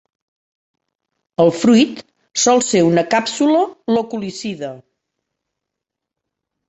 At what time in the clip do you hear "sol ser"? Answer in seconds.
2.45-2.83